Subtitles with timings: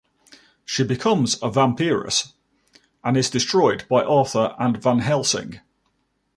[0.65, 2.33] She becomes a vampiress
[3.03, 5.59] and is destroyed by Arthur and Van-Helsing.